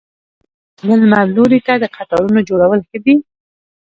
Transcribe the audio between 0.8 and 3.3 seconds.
د لمر لوري ته د قطارونو جوړول ښه دي؟